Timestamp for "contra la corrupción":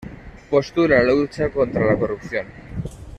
1.51-2.47